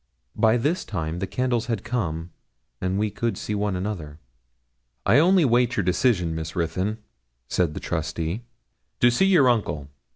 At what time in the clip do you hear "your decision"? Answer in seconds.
5.77-6.33